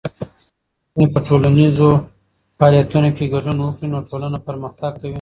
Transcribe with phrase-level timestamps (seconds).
[0.03, 0.09] که
[0.93, 1.89] نجونې په ټولنیزو
[2.57, 5.09] فعالیتونو کې ګډون وکړي، نو ټولنه پرمختګ کوي.